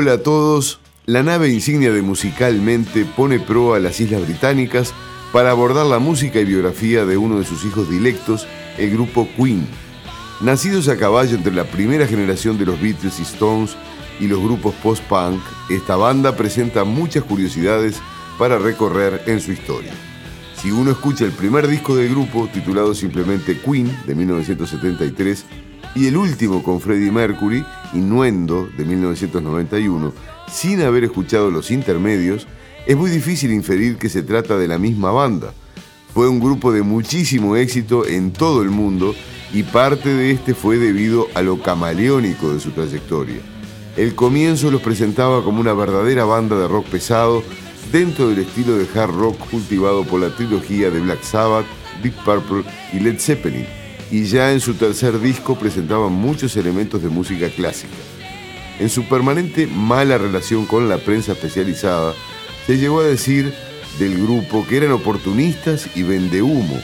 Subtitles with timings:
[0.00, 0.78] Hola a todos.
[1.06, 4.94] La nave insignia de Musicalmente pone pro a las Islas Británicas
[5.32, 8.46] para abordar la música y biografía de uno de sus hijos dilectos,
[8.78, 9.66] el grupo Queen.
[10.40, 13.76] Nacidos a caballo entre la primera generación de los Beatles y Stones
[14.20, 18.00] y los grupos post-punk, esta banda presenta muchas curiosidades
[18.38, 19.90] para recorrer en su historia.
[20.62, 25.44] Si uno escucha el primer disco del grupo, titulado simplemente Queen, de 1973,
[25.94, 30.12] y el último con Freddie Mercury, Innuendo, de 1991,
[30.50, 32.46] sin haber escuchado los intermedios,
[32.86, 35.52] es muy difícil inferir que se trata de la misma banda.
[36.14, 39.14] Fue un grupo de muchísimo éxito en todo el mundo
[39.52, 43.40] y parte de este fue debido a lo camaleónico de su trayectoria.
[43.96, 47.42] El comienzo los presentaba como una verdadera banda de rock pesado
[47.90, 51.66] dentro del estilo de hard rock cultivado por la trilogía de Black Sabbath,
[52.02, 53.77] Deep Purple y Led Zeppelin
[54.10, 57.94] y ya en su tercer disco presentaban muchos elementos de música clásica.
[58.78, 62.14] En su permanente mala relación con la prensa especializada,
[62.66, 63.52] se llegó a decir
[63.98, 66.80] del grupo que eran oportunistas y vendehumo,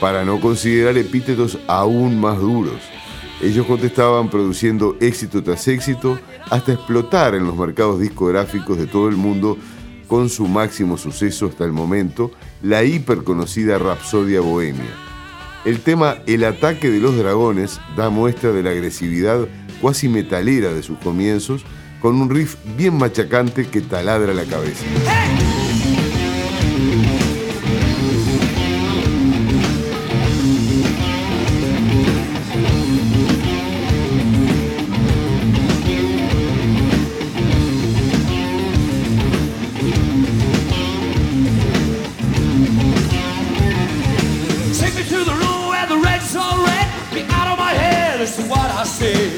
[0.00, 2.80] para no considerar epítetos aún más duros.
[3.40, 6.18] Ellos contestaban produciendo éxito tras éxito
[6.50, 9.56] hasta explotar en los mercados discográficos de todo el mundo
[10.06, 12.30] con su máximo suceso hasta el momento,
[12.62, 15.01] la hiperconocida Rapsodia Bohemia.
[15.64, 19.46] El tema El ataque de los dragones da muestra de la agresividad
[19.80, 21.64] cuasi metalera de sus comienzos,
[22.00, 24.84] con un riff bien machacante que taladra la cabeza.
[49.02, 49.31] say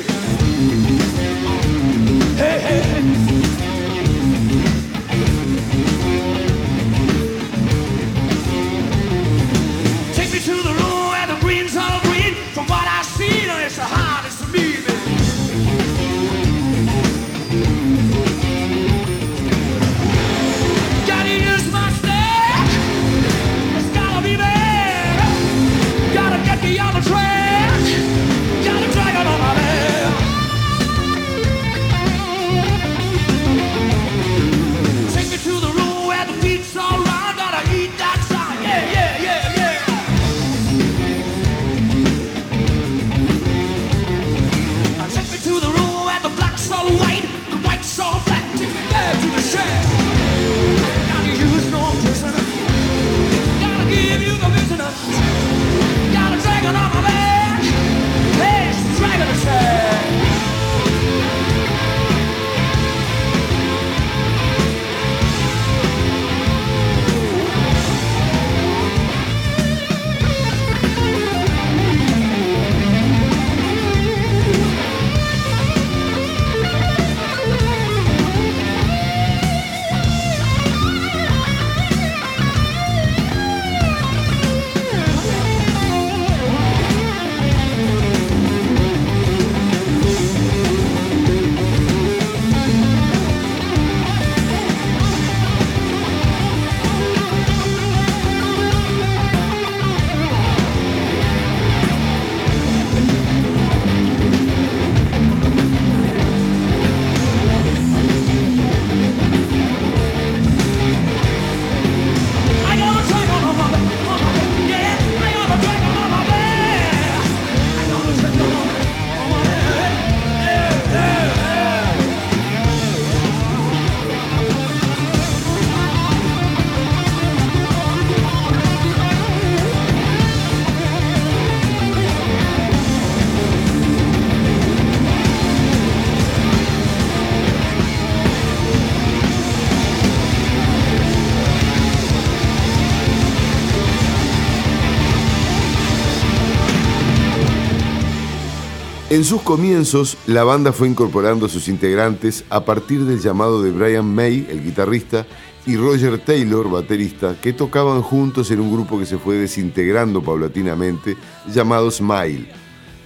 [149.15, 153.71] En sus comienzos, la banda fue incorporando a sus integrantes a partir del llamado de
[153.71, 155.25] Brian May, el guitarrista,
[155.67, 161.17] y Roger Taylor, baterista, que tocaban juntos en un grupo que se fue desintegrando paulatinamente,
[161.47, 162.49] llamado Smile.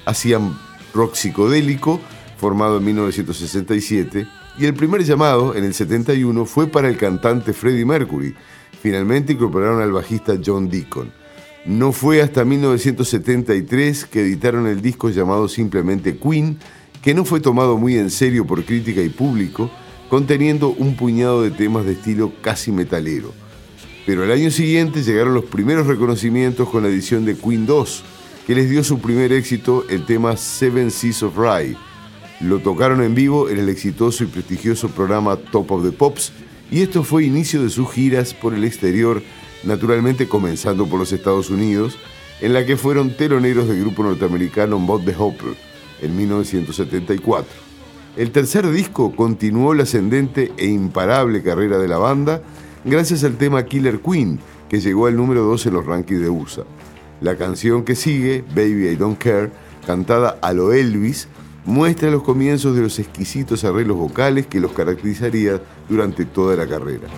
[0.07, 0.59] Hacían
[0.95, 2.01] rock psicodélico,
[2.39, 4.27] formado en 1967,
[4.59, 8.35] y el primer llamado, en el 71, fue para el cantante Freddie Mercury.
[8.81, 11.13] Finalmente incorporaron al bajista John Deacon.
[11.69, 16.57] No fue hasta 1973 que editaron el disco llamado simplemente Queen,
[17.03, 19.71] que no fue tomado muy en serio por crítica y público,
[20.09, 23.35] conteniendo un puñado de temas de estilo casi metalero.
[24.07, 28.03] Pero al año siguiente llegaron los primeros reconocimientos con la edición de Queen 2,
[28.47, 31.77] que les dio su primer éxito, el tema Seven Seas of Rye.
[32.41, 36.33] Lo tocaron en vivo en el exitoso y prestigioso programa Top of the Pops,
[36.71, 39.23] y esto fue inicio de sus giras por el exterior
[39.65, 41.99] naturalmente comenzando por los Estados Unidos,
[42.41, 45.55] en la que fueron teloneros del grupo norteamericano Bob the Hopper
[46.01, 47.69] en 1974.
[48.17, 52.43] El tercer disco continuó la ascendente e imparable carrera de la banda
[52.85, 56.65] gracias al tema Killer Queen, que llegó al número 2 en los rankings de USA.
[57.21, 59.51] La canción que sigue, Baby I Don't Care,
[59.87, 61.29] cantada a lo Elvis,
[61.65, 67.09] muestra los comienzos de los exquisitos arreglos vocales que los caracterizaría durante toda la carrera.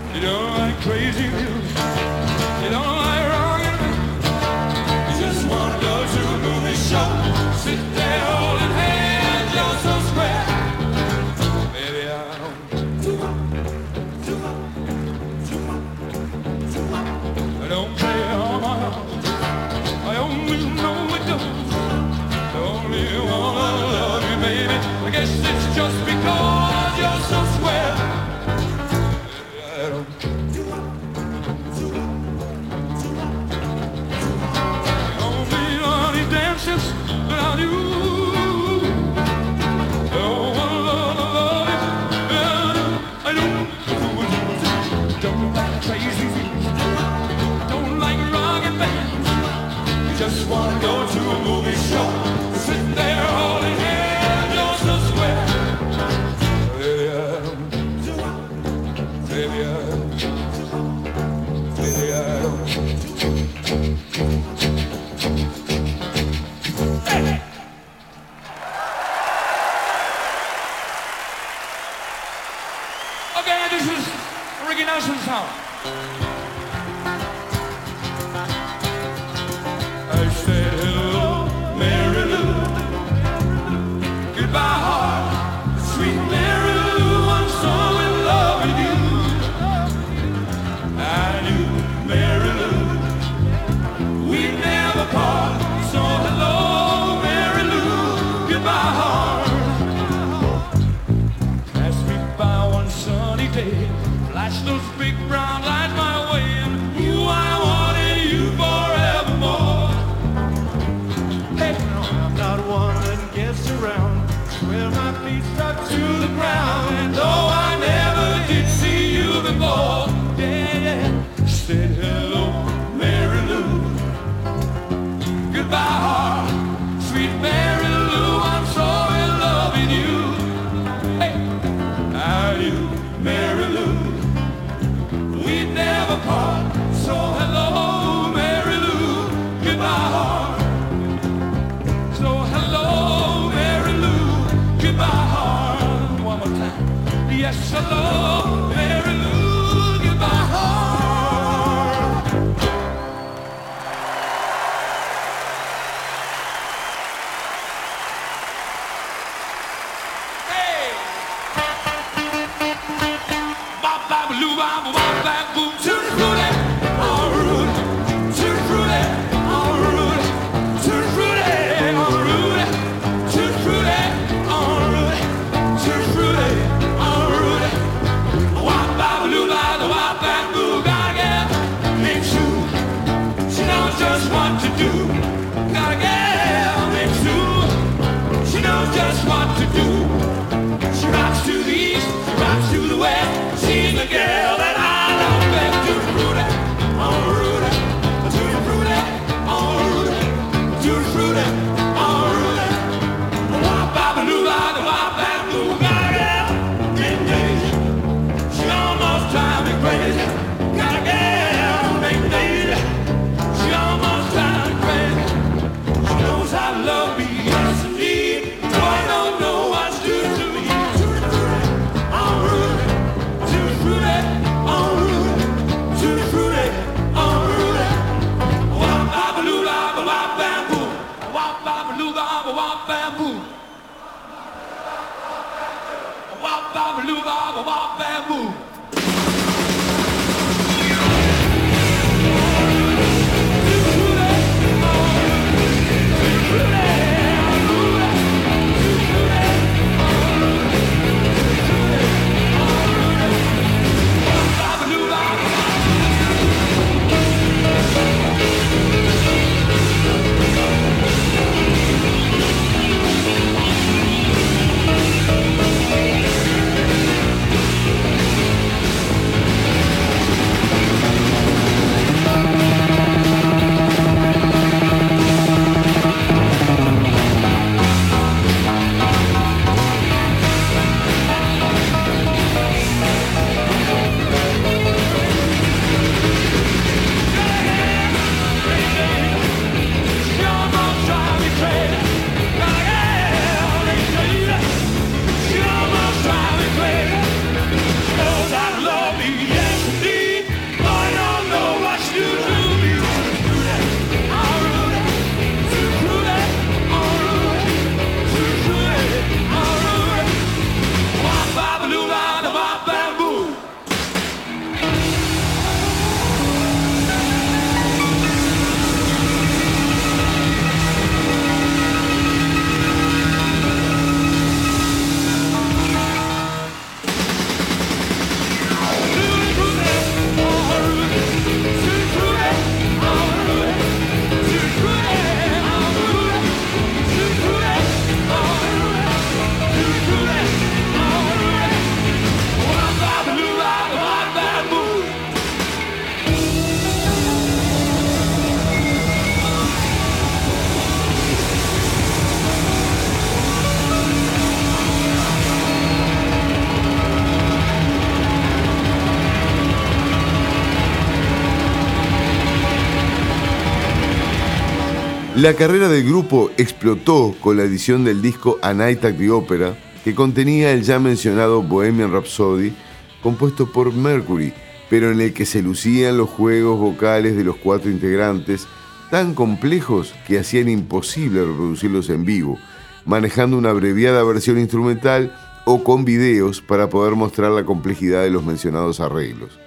[365.41, 369.75] La carrera del grupo explotó con la edición del disco A Night at the Opera,
[370.05, 372.75] que contenía el ya mencionado Bohemian Rhapsody,
[373.23, 374.53] compuesto por Mercury,
[374.91, 378.67] pero en el que se lucían los juegos vocales de los cuatro integrantes,
[379.11, 382.59] tan complejos que hacían imposible reproducirlos en vivo,
[383.07, 388.45] manejando una abreviada versión instrumental o con videos para poder mostrar la complejidad de los
[388.45, 389.59] mencionados arreglos.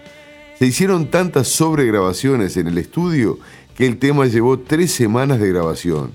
[0.59, 3.39] Se hicieron tantas sobregrabaciones en el estudio
[3.75, 6.11] que el tema llevó tres semanas de grabación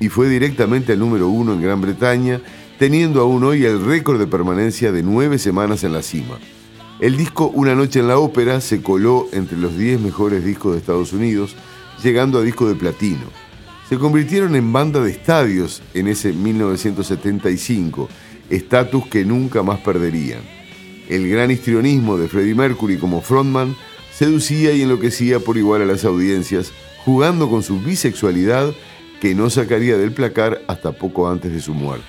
[0.00, 2.40] y fue directamente al número uno en Gran Bretaña,
[2.78, 6.38] teniendo aún hoy el récord de permanencia de nueve semanas en la cima.
[7.00, 10.78] El disco Una noche en la ópera se coló entre los diez mejores discos de
[10.78, 11.54] Estados Unidos,
[12.02, 13.24] llegando a disco de platino.
[13.88, 18.08] Se convirtieron en banda de estadios en ese 1975,
[18.50, 20.40] estatus que nunca más perderían.
[21.08, 23.74] El gran histrionismo de Freddie Mercury como frontman
[24.12, 26.72] seducía y enloquecía por igual a las audiencias,
[27.04, 28.72] jugando con su bisexualidad
[29.20, 32.06] que no sacaría del placar hasta poco antes de su muerte.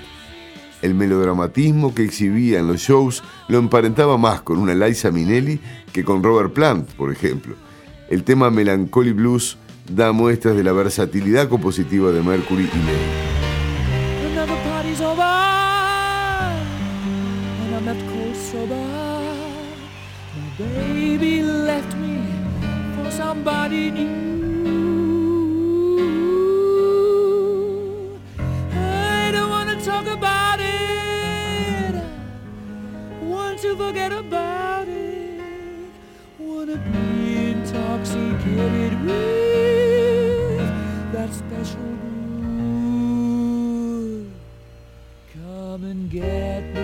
[0.82, 5.60] El melodramatismo que exhibía en los shows lo emparentaba más con una Liza Minnelli
[5.92, 7.56] que con Robert Plant, por ejemplo.
[8.10, 9.58] El tema Melancholy Blues
[9.92, 13.30] da muestras de la versatilidad compositiva de Mercury y May.
[33.90, 35.42] Forget about it.
[36.38, 40.72] Wanna be intoxicated with
[41.12, 41.90] that special
[42.42, 43.12] groove.
[45.34, 46.79] Come and get me.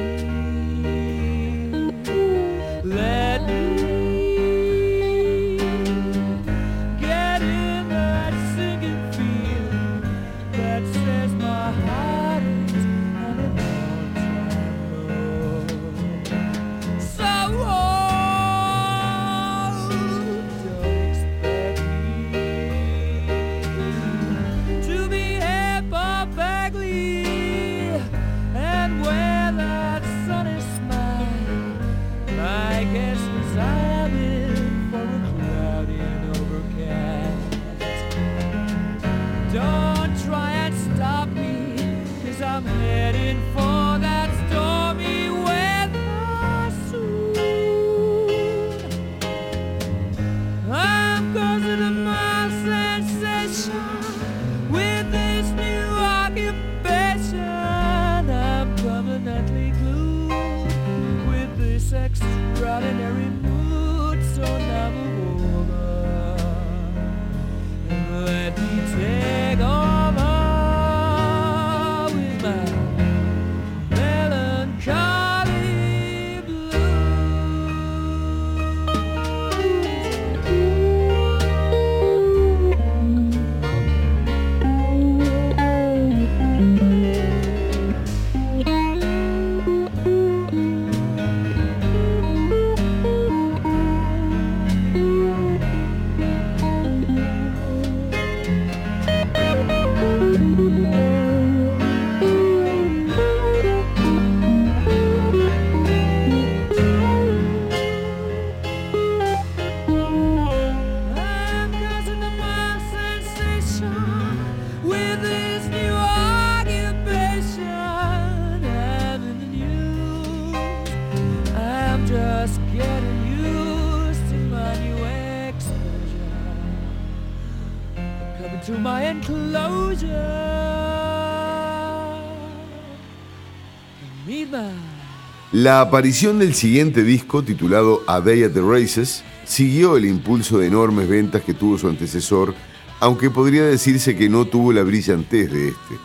[135.65, 140.67] La aparición del siguiente disco, titulado A Day at the Races, siguió el impulso de
[140.67, 142.54] enormes ventas que tuvo su antecesor,
[142.99, 145.95] aunque podría decirse que no tuvo la brillantez de este.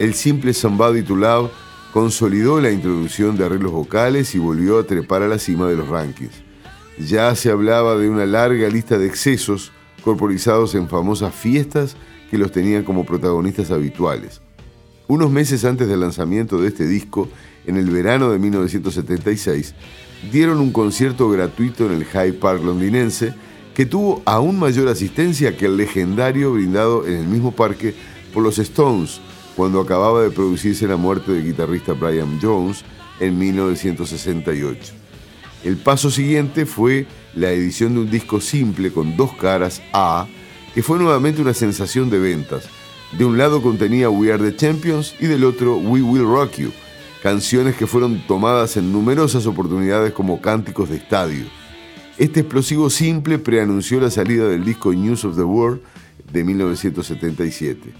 [0.00, 1.52] El simple Somebody to Love
[1.92, 5.86] consolidó la introducción de arreglos vocales y volvió a trepar a la cima de los
[5.86, 6.42] rankings.
[6.98, 9.70] Ya se hablaba de una larga lista de excesos
[10.02, 11.94] corporizados en famosas fiestas
[12.28, 14.40] que los tenían como protagonistas habituales.
[15.06, 17.28] Unos meses antes del lanzamiento de este disco,
[17.66, 19.74] en el verano de 1976,
[20.30, 23.34] dieron un concierto gratuito en el Hyde Park londinense
[23.74, 27.94] que tuvo aún mayor asistencia que el legendario brindado en el mismo parque
[28.32, 29.20] por los Stones
[29.56, 32.84] cuando acababa de producirse la muerte del guitarrista Brian Jones
[33.20, 34.92] en 1968.
[35.64, 40.26] El paso siguiente fue la edición de un disco simple con dos caras A,
[40.74, 42.68] que fue nuevamente una sensación de ventas.
[43.18, 46.72] De un lado contenía We Are the Champions y del otro We Will Rock You,
[47.22, 51.44] canciones que fueron tomadas en numerosas oportunidades como cánticos de estadio.
[52.18, 55.80] Este explosivo simple preanunció la salida del disco News of the World
[56.32, 57.92] de 1977.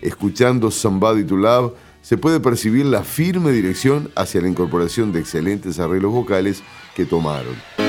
[0.00, 5.78] Escuchando Somebody to Love, se puede percibir la firme dirección hacia la incorporación de excelentes
[5.78, 6.62] arreglos vocales
[6.94, 7.87] que tomaron.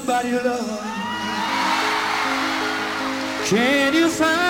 [0.00, 0.80] Somebody to love.
[3.46, 4.49] Can you find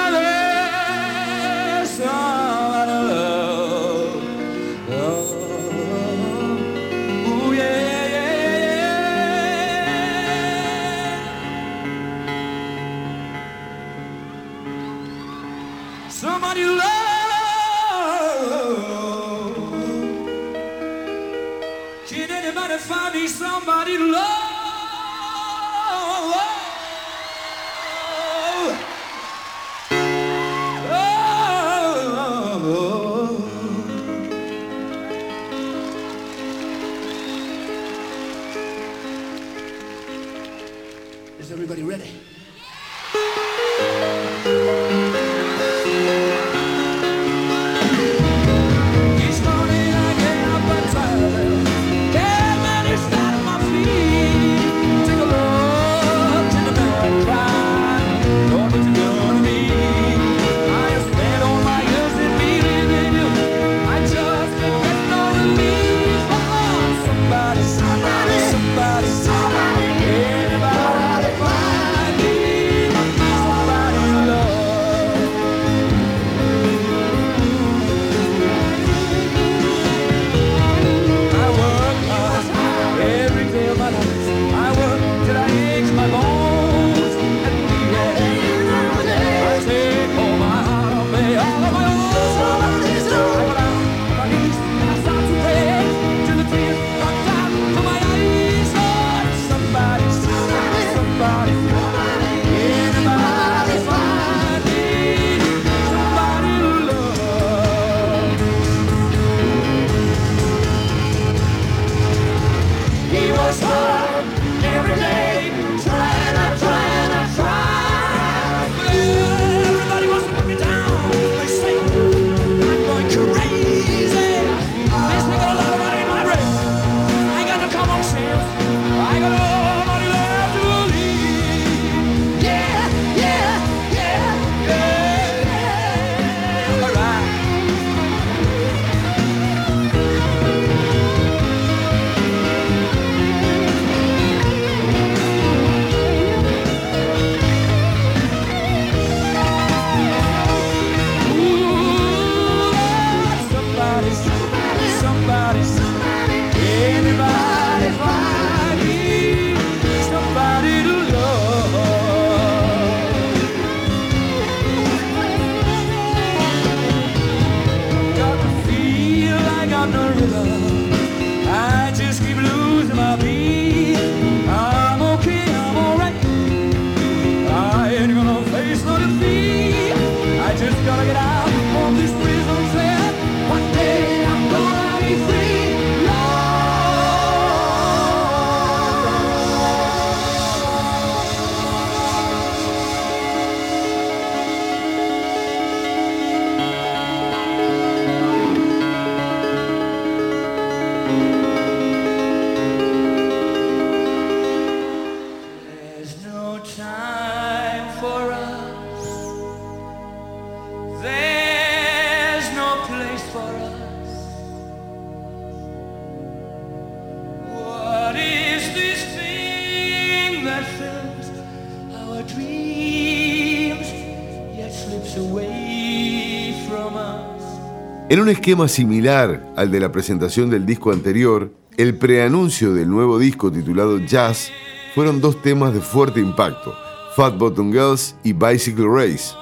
[228.31, 233.99] esquema similar al de la presentación del disco anterior, el preanuncio del nuevo disco titulado
[233.99, 234.51] Jazz
[234.95, 236.75] fueron dos temas de fuerte impacto,
[237.17, 239.35] Fat Bottom Girls y Bicycle Race.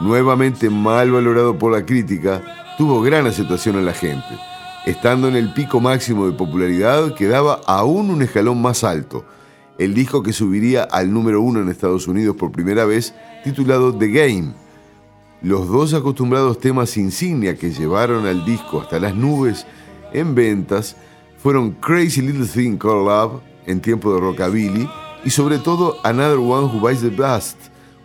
[0.00, 2.42] Nuevamente mal valorado por la crítica,
[2.76, 4.38] tuvo gran aceptación en la gente.
[4.86, 9.24] Estando en el pico máximo de popularidad, quedaba aún un escalón más alto,
[9.78, 14.08] el disco que subiría al número uno en Estados Unidos por primera vez, titulado The
[14.08, 14.61] Game.
[15.42, 19.66] Los dos acostumbrados temas insignia que llevaron al disco hasta las nubes
[20.12, 20.96] en ventas
[21.36, 24.88] fueron Crazy Little Thing Called Love, en tiempo de rockabilly,
[25.24, 27.56] y sobre todo Another One Who Buys the Best,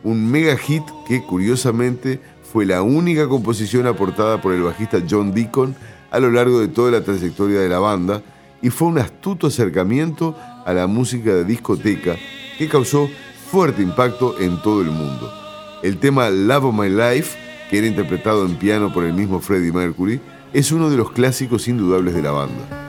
[0.04, 5.76] un mega hit que curiosamente fue la única composición aportada por el bajista John Deacon
[6.10, 8.24] a lo largo de toda la trayectoria de la banda
[8.64, 12.16] y fue un astuto acercamiento a la música de discoteca
[12.58, 13.08] que causó
[13.52, 15.37] fuerte impacto en todo el mundo.
[15.84, 17.38] El tema Love of My Life,
[17.70, 20.20] que era interpretado en piano por el mismo Freddie Mercury,
[20.54, 22.87] es uno de los clásicos indudables de la banda.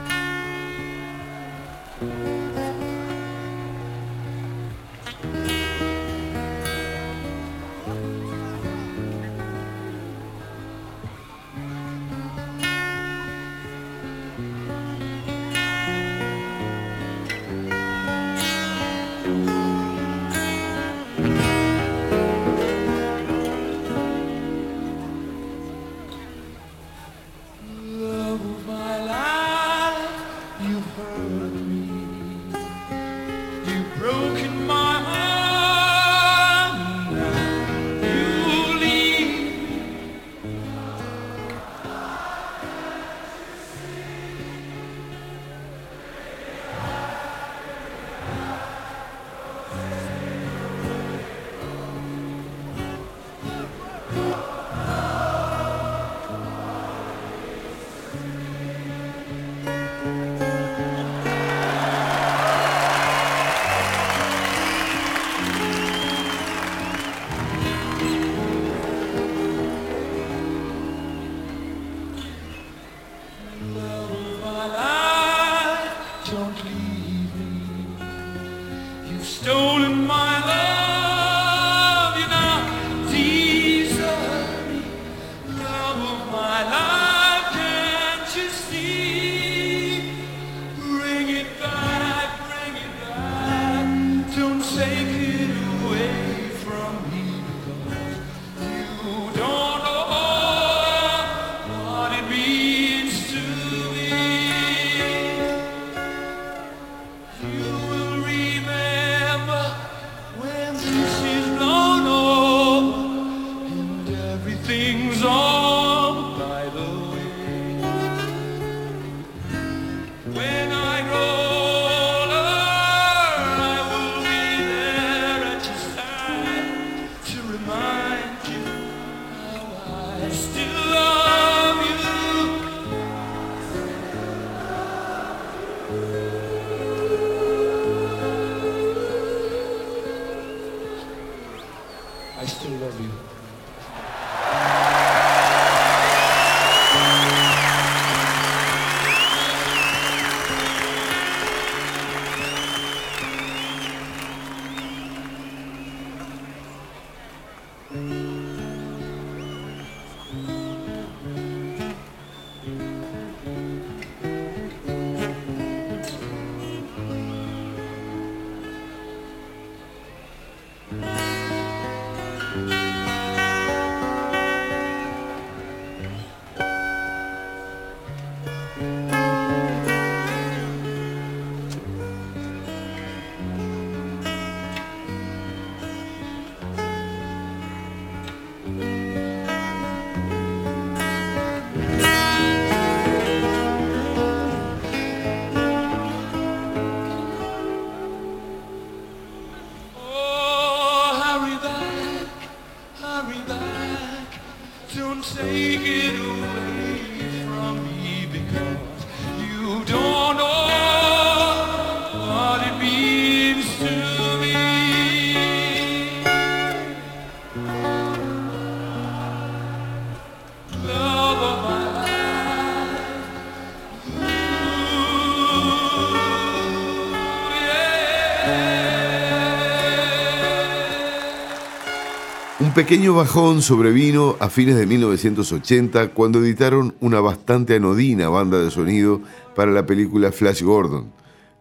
[232.79, 239.21] Pequeño bajón sobrevino a fines de 1980 cuando editaron una bastante anodina banda de sonido
[239.53, 241.11] para la película Flash Gordon.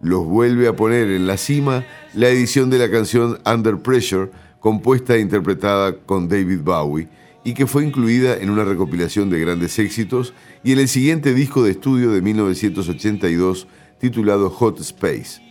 [0.01, 5.17] Los vuelve a poner en la cima la edición de la canción Under Pressure, compuesta
[5.17, 7.09] e interpretada con David Bowie,
[7.43, 11.65] y que fue incluida en una recopilación de grandes éxitos y en el siguiente disco
[11.65, 13.67] de estudio de 1982
[13.99, 15.43] titulado Hot Space.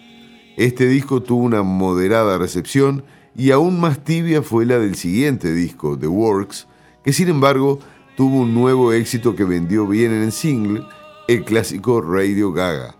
[0.56, 3.04] Este disco tuvo una moderada recepción
[3.38, 6.68] y aún más tibia fue la del siguiente disco, The Works,
[7.04, 7.80] que sin embargo
[8.18, 10.84] tuvo un nuevo éxito que vendió bien en el single,
[11.28, 12.96] el clásico Radio Gaga.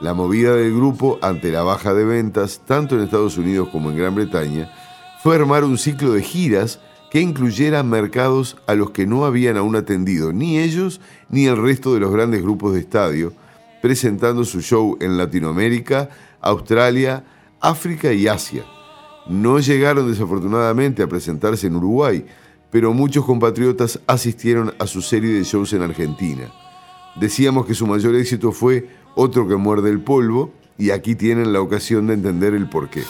[0.00, 3.96] La movida del grupo ante la baja de ventas, tanto en Estados Unidos como en
[3.96, 4.72] Gran Bretaña,
[5.22, 6.80] fue armar un ciclo de giras
[7.12, 11.94] que incluyera mercados a los que no habían aún atendido ni ellos ni el resto
[11.94, 13.32] de los grandes grupos de estadio,
[13.82, 16.08] presentando su show en Latinoamérica,
[16.40, 17.22] Australia,
[17.60, 18.64] África y Asia.
[19.26, 22.24] No llegaron desafortunadamente a presentarse en Uruguay,
[22.70, 26.52] pero muchos compatriotas asistieron a su serie de shows en Argentina.
[27.16, 31.60] Decíamos que su mayor éxito fue Otro que muerde el polvo, y aquí tienen la
[31.60, 33.02] ocasión de entender el porqué.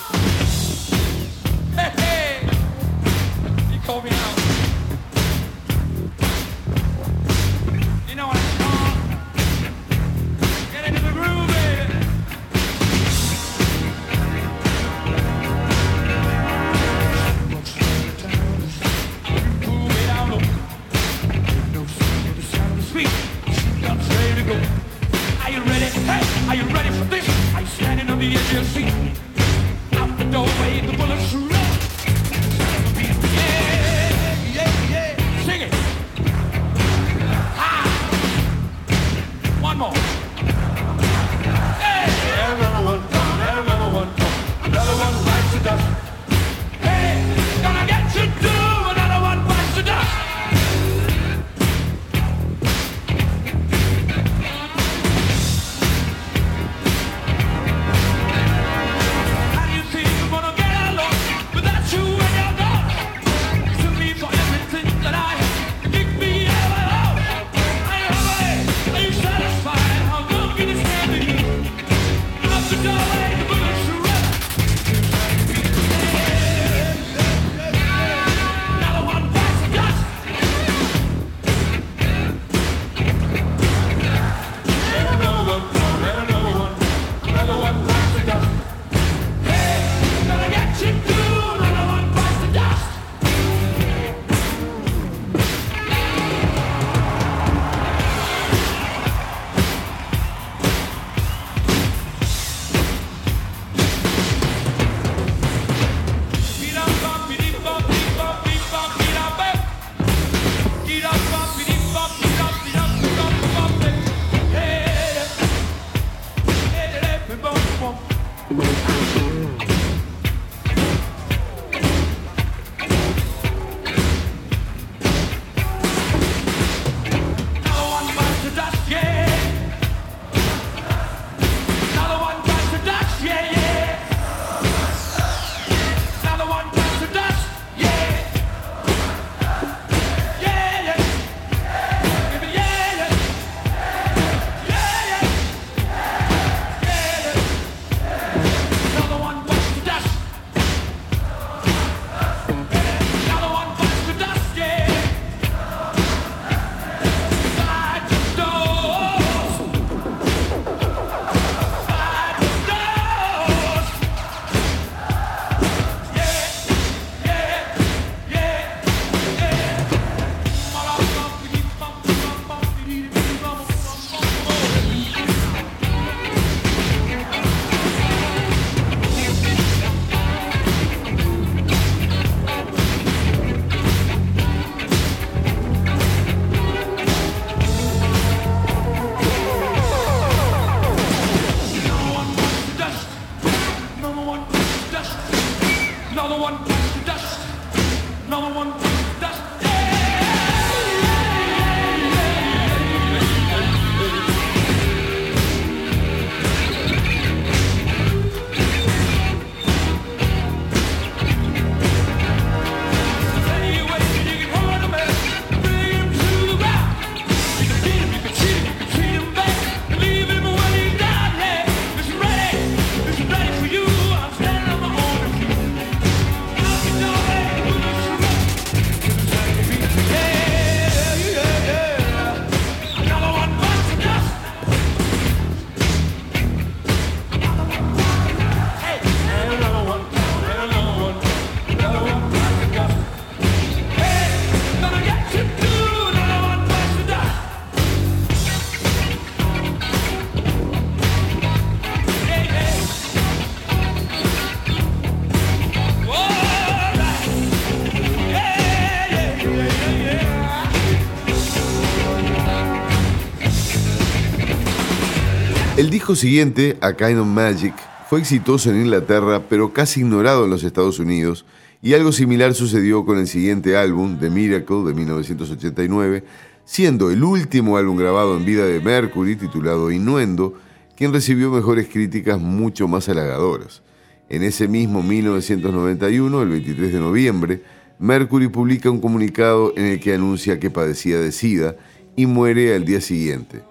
[266.10, 267.74] Disco siguiente, A Kind of Magic,
[268.08, 271.44] fue exitoso en Inglaterra, pero casi ignorado en los Estados Unidos,
[271.82, 276.24] y algo similar sucedió con el siguiente álbum, The Miracle, de 1989,
[276.64, 280.54] siendo el último álbum grabado en vida de Mercury, titulado Innuendo,
[280.96, 283.82] quien recibió mejores críticas mucho más halagadoras.
[284.28, 287.62] En ese mismo 1991, el 23 de noviembre,
[288.00, 291.76] Mercury publica un comunicado en el que anuncia que padecía de SIDA
[292.16, 293.62] y muere al día siguiente.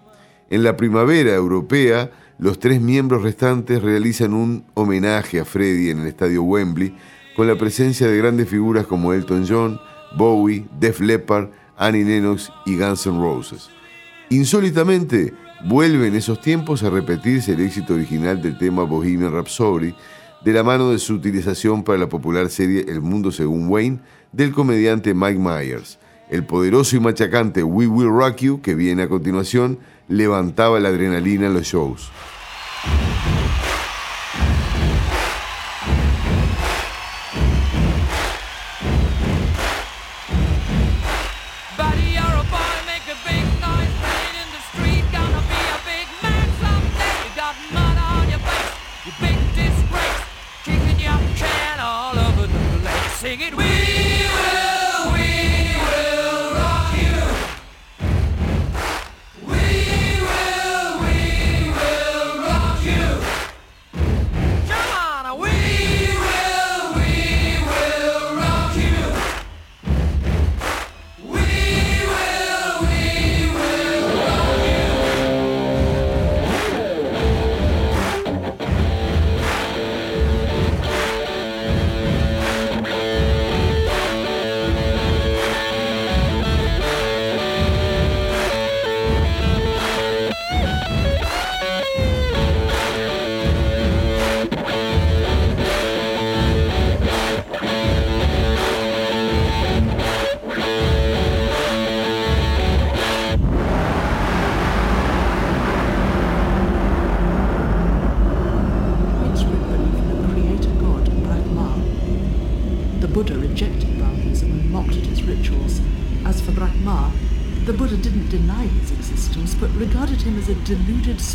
[0.49, 6.07] En la primavera europea, los tres miembros restantes realizan un homenaje a Freddie en el
[6.07, 6.95] estadio Wembley
[7.35, 9.79] con la presencia de grandes figuras como Elton John,
[10.15, 13.69] Bowie, Def Leppard, Annie Lennox y Guns N' Roses.
[14.29, 15.33] Insólitamente,
[15.65, 19.93] vuelve en esos tiempos a repetirse el éxito original del tema Bohemian Rhapsody
[20.43, 23.99] de la mano de su utilización para la popular serie El Mundo Según Wayne
[24.31, 25.99] del comediante Mike Myers.
[26.29, 31.47] El poderoso y machacante We Will Rock You, que viene a continuación, levantaba la adrenalina
[31.47, 32.11] en los shows.
[32.85, 33.08] you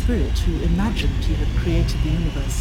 [0.05, 2.54] spirit who imagined he had created the universe.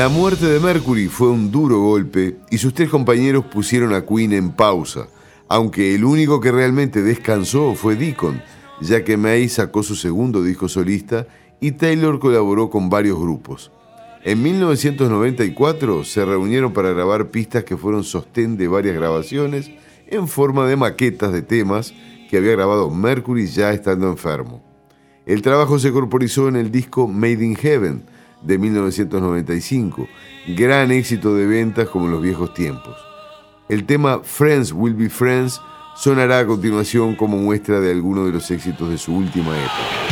[0.00, 4.32] La muerte de Mercury fue un duro golpe y sus tres compañeros pusieron a Queen
[4.32, 5.08] en pausa,
[5.46, 8.40] aunque el único que realmente descansó fue Deacon,
[8.80, 11.26] ya que May sacó su segundo disco solista
[11.60, 13.72] y Taylor colaboró con varios grupos.
[14.24, 19.70] En 1994 se reunieron para grabar pistas que fueron sostén de varias grabaciones
[20.06, 21.92] en forma de maquetas de temas
[22.30, 24.64] que había grabado Mercury ya estando enfermo.
[25.26, 28.02] El trabajo se corporizó en el disco Made in Heaven
[28.42, 30.08] de 1995,
[30.56, 32.96] gran éxito de ventas como en los viejos tiempos.
[33.68, 35.60] El tema Friends Will Be Friends
[35.96, 40.09] sonará a continuación como muestra de algunos de los éxitos de su última época.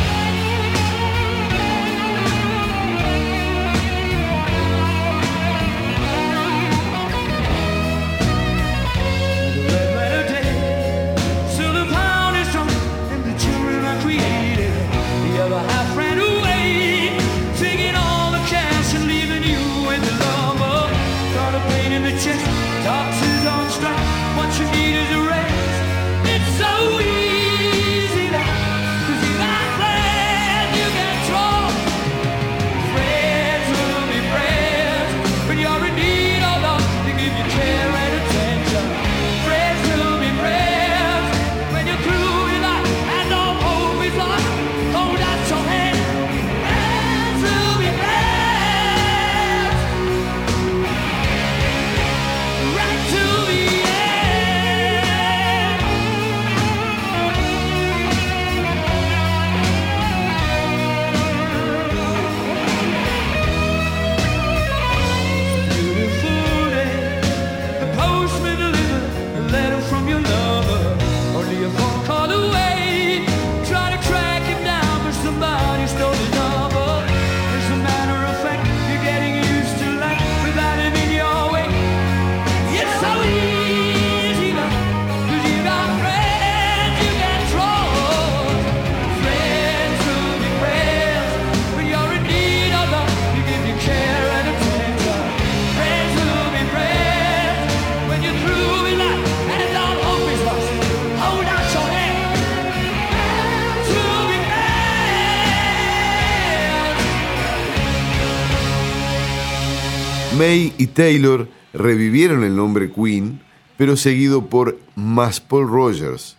[110.39, 113.41] May y Taylor revivieron el nombre Queen,
[113.77, 116.37] pero seguido por Más Paul Rogers.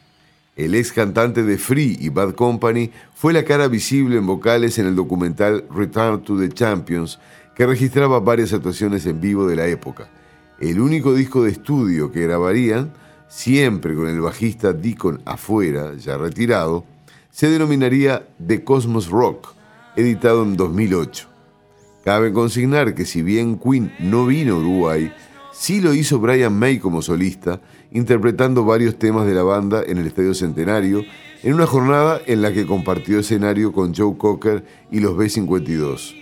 [0.57, 4.87] El ex cantante de Free y Bad Company fue la cara visible en vocales en
[4.87, 7.19] el documental Return to the Champions,
[7.55, 10.09] que registraba varias actuaciones en vivo de la época.
[10.59, 12.95] El único disco de estudio que grabarían,
[13.29, 16.87] siempre con el bajista Deacon afuera, ya retirado,
[17.31, 19.49] se denominaría The Cosmos Rock,
[19.95, 21.30] editado en 2008.
[22.05, 25.13] Cabe consignar que si bien Queen no vino a Uruguay,
[25.53, 27.61] sí lo hizo Brian May como solista,
[27.93, 31.05] interpretando varios temas de la banda en el Estadio Centenario,
[31.43, 36.15] en una jornada en la que compartió escenario con Joe Cocker y los B-52.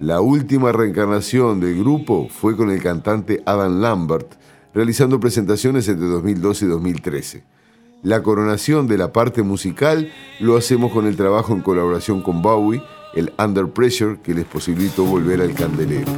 [0.00, 4.34] La última reencarnación del grupo fue con el cantante Adam Lambert,
[4.74, 7.44] realizando presentaciones entre 2012 y 2013.
[8.02, 10.10] La coronación de la parte musical
[10.40, 12.82] lo hacemos con el trabajo en colaboración con Bowie,
[13.14, 16.12] el Under Pressure que les posibilitó volver al candelero.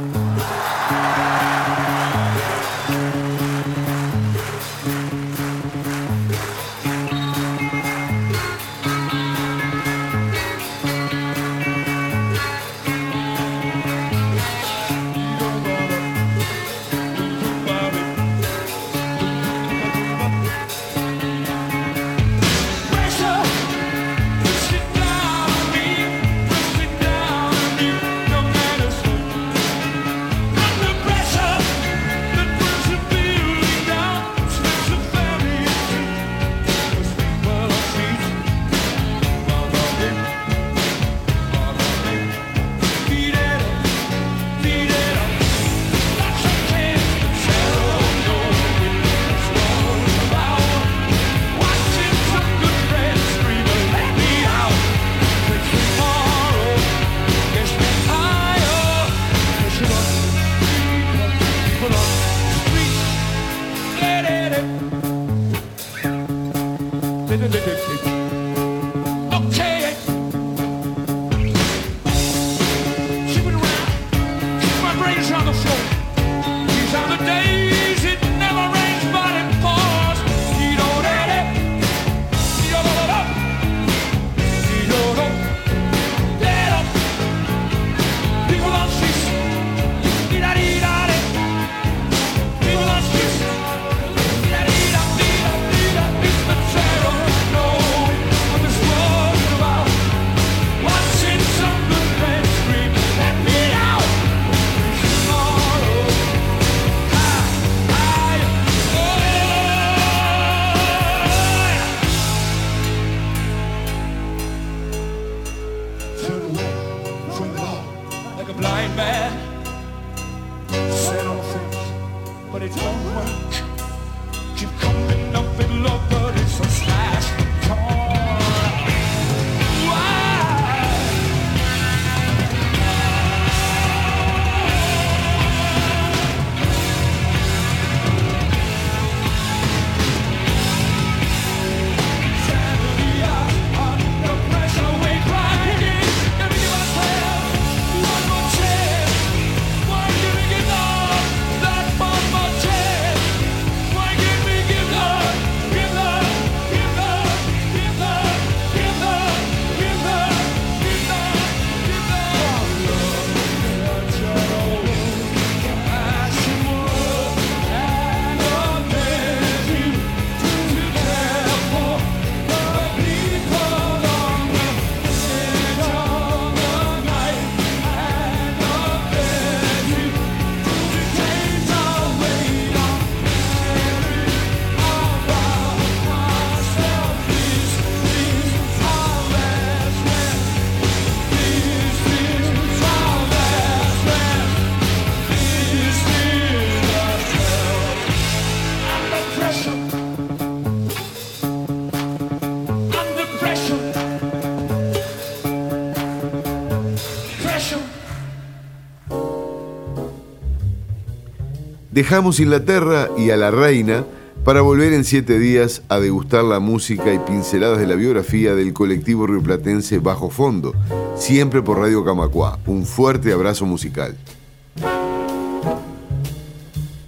[211.97, 214.05] Dejamos Inglaterra y a la reina
[214.43, 218.71] para volver en siete días a degustar la música y pinceladas de la biografía del
[218.71, 220.75] colectivo rioplatense Bajo Fondo,
[221.15, 222.59] siempre por Radio Camacuá.
[222.67, 224.15] Un fuerte abrazo musical.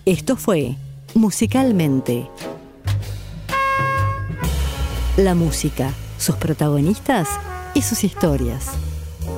[0.06, 0.76] Esto fue
[1.14, 2.28] Musicalmente.
[5.18, 7.30] La música, sus protagonistas
[7.76, 8.72] y sus historias.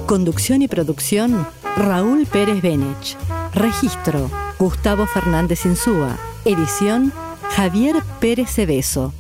[0.06, 1.46] Conducción y producción,
[1.76, 3.18] Raúl Pérez Benech.
[3.54, 4.30] Registro,
[4.62, 6.20] Gustavo Fernández Insúa.
[6.46, 7.12] Edición,
[7.56, 9.12] Javier Pérez Cebeso.